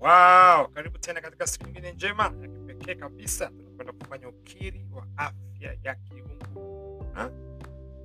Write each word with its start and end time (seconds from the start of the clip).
Wow, 0.00 0.68
karibu 0.68 0.98
tena 0.98 1.20
katika 1.20 1.46
siku 1.46 1.64
nyingine 1.66 1.92
njema 1.92 2.22
ya 2.24 2.48
kipekee 2.48 2.94
kabisa. 2.94 3.46
Tunakwenda 3.50 3.92
kufanya 3.92 4.28
ukiri 4.28 4.86
wa 4.92 5.06
afya 5.16 5.76
ya 5.82 5.94
kiungu. 5.94 7.04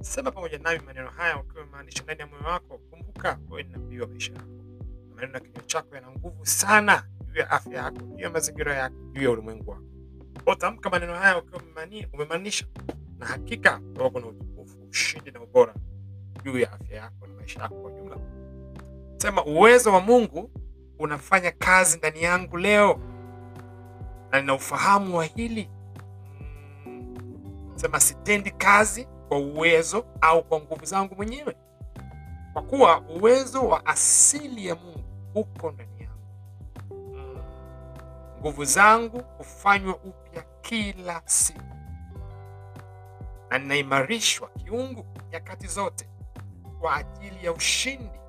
Sema 0.02 0.32
pamoja 0.32 0.58
nami 0.60 0.80
maneno 0.86 1.10
haya 1.10 1.40
ukiwa 1.40 1.64
umaanisha 1.64 2.04
ndani 2.04 2.20
ya 2.20 2.28
moyo 2.28 2.44
wako. 2.44 2.78
Kumbuka 2.78 3.40
wewe 3.50 3.64
ni 3.64 3.70
nabii 3.72 4.00
wa 4.00 4.08
maisha 4.08 4.34
yako. 4.34 4.48
Maneno 5.16 5.34
ya 5.34 5.40
kinywa 5.40 5.64
chako 5.66 5.96
yana 5.96 6.12
nguvu 6.12 6.46
sana 6.46 7.06
juu 7.28 7.40
ya 7.40 7.50
afya 7.52 7.74
yako, 7.78 7.98
juu 8.02 8.20
ya 8.24 8.30
mazingira 8.30 8.76
yako, 8.76 8.96
juu 9.12 9.24
ya 9.24 9.32
ulimwengu 9.32 9.72
wako. 9.72 9.84
Utamka 10.48 10.90
maneno 10.90 11.14
haya 11.16 11.38
ukiwa 11.38 11.62
umemaanisha, 12.14 12.66
na 13.18 13.26
hakika 13.26 13.80
utakuwa 13.92 14.22
na 14.22 14.28
utukufu, 14.28 14.78
ushindi 14.90 15.32
na 15.32 15.42
ubora 15.42 15.74
juu 16.44 16.60
ya 16.60 16.72
afya 16.72 16.98
yako 16.98 17.28
na 17.28 17.34
maisha 17.34 17.62
yako 17.62 17.76
kwa 17.76 17.92
jumla. 17.92 18.39
Sema 19.22 19.46
uwezo 19.46 19.94
wa 19.94 20.02
Mungu 20.02 20.52
unafanya 21.00 21.52
kazi 21.52 21.98
ndani 21.98 22.24
yangu 22.24 22.58
leo 22.58 23.00
na 24.32 24.42
nina 24.42 24.54
ufahamu 24.54 25.18
wa 25.18 25.26
hili. 25.26 25.70
Mm. 26.86 27.72
Sema 27.76 28.00
sitendi 28.00 28.52
kazi 28.52 29.08
kwa 29.28 29.38
uwezo 29.38 30.06
au 30.22 30.44
kwa 30.44 30.60
nguvu 30.60 30.86
zangu 30.86 31.16
mwenyewe, 31.16 31.56
kwa 32.54 32.62
kuwa 32.62 33.02
uwezo 33.02 33.68
wa 33.68 33.86
asili 33.86 34.68
ya 34.68 34.76
Mungu 34.76 35.04
uko 35.36 35.72
ndani 35.72 35.92
yangu. 36.00 37.16
Mm. 37.16 37.38
Nguvu 38.40 38.66
zangu 38.66 39.24
hufanywa 39.38 39.96
upya 39.96 40.44
kila 40.62 41.22
siku 41.26 41.62
na 43.50 43.58
ninaimarishwa 43.58 44.50
kiungu 44.50 45.06
nyakati 45.32 45.68
zote 45.68 46.10
kwa 46.80 46.96
ajili 46.96 47.46
ya 47.46 47.52
ushindi. 47.54 48.20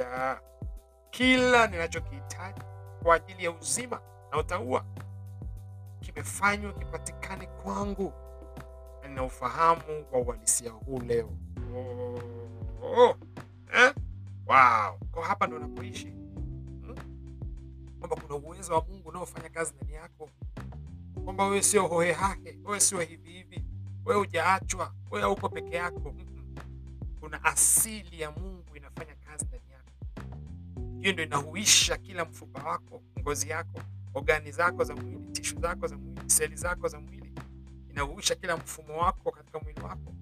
Oh! 0.00 0.38
Kila 1.10 1.66
ninachokihitaji 1.66 2.60
kwa 3.02 3.14
ajili 3.14 3.44
ya 3.44 3.50
uzima 3.50 4.00
na 4.32 4.38
utaua 4.38 4.84
kimefanywa 6.00 6.72
kipatikane 6.72 7.46
kwangu, 7.46 8.12
na 9.02 9.08
nina 9.08 9.24
ufahamu 9.24 10.06
wa 10.12 10.20
uhalisia 10.20 10.70
huu 10.70 11.00
leo. 11.00 11.30
Oh, 11.76 12.20
oh, 12.82 13.16
eh? 13.74 13.94
Wow. 14.46 14.98
Kwa 15.12 15.26
hapa 15.26 15.46
ndo 15.46 15.58
napoishi 15.58 16.06
hmm? 16.08 16.96
kwamba 18.00 18.16
kuna 18.16 18.34
uwezo 18.34 18.74
wa 18.74 18.84
Mungu 18.88 19.08
unaofanya 19.08 19.48
kazi 19.48 19.74
ndani 19.76 19.92
yako, 19.94 20.28
kwamba 21.24 21.44
wewe 21.44 21.62
sio 21.62 21.86
hohehahe, 21.86 22.58
wewe 22.64 22.80
sio 22.80 23.00
hivi 23.00 23.30
hivi, 23.32 23.64
wewe 24.04 24.18
hujaachwa, 24.20 24.94
wewe 25.10 25.22
hauko 25.22 25.48
peke 25.48 25.76
yako. 25.76 26.14
Kuna 27.20 27.44
asili 27.44 28.20
ya 28.20 28.30
Mungu 28.30 28.76
inafanya 28.76 29.14
kazi 29.14 29.44
ndani 29.46 29.69
hiyo 31.00 31.12
ndio 31.12 31.24
inahuisha 31.24 31.96
kila 31.98 32.24
mfupa 32.24 32.62
wako, 32.62 33.02
ngozi 33.20 33.48
yako, 33.48 33.80
ogani 34.14 34.52
zako 34.52 34.84
za 34.84 34.94
mwili, 34.96 35.32
tishu 35.32 35.60
zako 35.60 35.86
za 35.86 35.96
mwili, 35.96 36.20
seli 36.30 36.56
zako 36.56 36.88
za 36.88 37.00
mwili, 37.00 37.32
inahuisha 37.90 38.34
kila 38.34 38.56
mfumo 38.56 38.96
wako 38.98 39.30
katika 39.30 39.58
mwili 39.60 39.80
wako. 39.80 40.14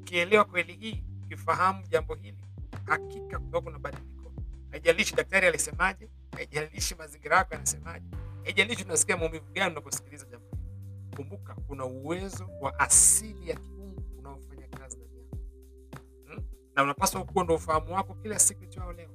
Ukielewa 0.00 0.44
kweli 0.44 0.72
hii, 0.72 1.04
ukifahamu 1.24 1.86
jambo 1.88 2.14
hili, 2.14 2.38
hakika 2.84 3.38
kutakuwa 3.38 3.62
kuna 3.62 3.78
badiliko. 3.78 4.32
Haijalishi 4.70 5.14
daktari 5.16 5.46
alisemaje, 5.46 6.08
haijalishi 6.36 6.94
mazingira 6.94 7.36
yako 7.36 7.54
yanasemaje, 7.54 8.06
haijalishi 8.44 8.84
unasikia 8.84 9.16
maumivu 9.16 9.52
gani 9.52 9.70
unaposikiliza 9.72 10.26
jambo 10.30 10.46
hili. 10.50 10.62
Kumbuka, 11.16 11.54
kuna 11.54 11.84
uwezo 11.84 12.48
wa 12.60 12.78
asili 12.78 13.48
ya 13.48 13.56
na 16.76 16.82
unapaswa 16.82 17.24
kuwa 17.24 17.44
ndo 17.44 17.54
ufahamu 17.54 17.94
wako 17.94 18.14
kila 18.14 18.38
siku 18.38 18.64
itwao 18.64 18.92
leo, 18.92 19.10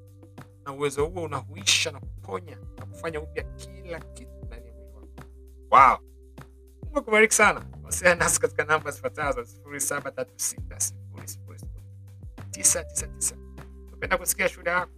na 0.66 0.72
uwezo 0.72 1.06
huo 1.06 1.24
unahuisha 1.24 1.92
na 1.92 2.00
kuponya 2.00 2.58
na 2.80 2.86
kufanya 2.86 3.22
upya 3.22 3.44
kila 3.44 4.00
kitu 4.00 4.32
ndani 4.46 4.68
ya 4.68 4.74
mwili 4.74 4.96
wako. 4.96 5.24
Wow, 5.72 5.98
Mungu 6.84 6.98
akubariki 7.00 7.34
sana. 7.34 7.66
Wasiliana 7.84 8.24
nasi 8.24 8.40
katika 8.40 8.64
namba 8.66 8.92
zifuatazo: 8.92 9.46
sifuri 9.46 9.82
saba 9.82 10.12
tatu 10.12 10.34
sita 10.36 10.80
sifuri 10.80 11.28
sifuri 11.28 11.60
sifuri 11.60 11.84
tisa 12.52 12.84
tisa 12.84 13.08
tisa. 13.08 13.36
Napenda 13.92 14.18
kusikia 14.18 14.50
shuhuda 14.50 14.72
yako. 14.72 14.92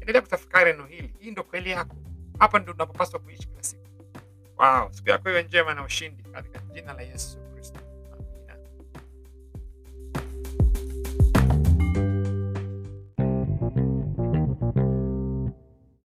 Endelea 0.00 0.22
kutafakari 0.22 0.72
neno 0.72 0.86
hili. 0.86 1.14
Hii 1.18 1.30
ndo 1.30 1.42
kweli 1.42 1.70
yako, 1.70 1.96
hapa 2.38 2.58
ndo 2.58 2.72
unapopaswa 2.72 3.20
kuishi 3.20 3.48
kila 3.48 3.62
siku. 3.62 3.82
Wow, 4.58 4.92
siku 4.92 5.08
yako 5.08 5.30
iwe 5.30 5.42
njema 5.42 5.74
na 5.74 5.84
ushindi 5.84 6.22
katika 6.22 6.58
jina 6.58 6.92
la 6.92 7.02
Yesu. 7.02 7.38